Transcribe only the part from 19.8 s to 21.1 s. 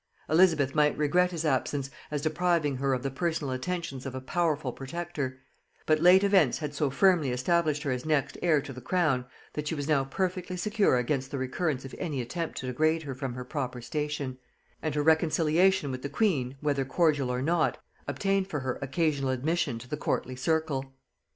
the courtly circle.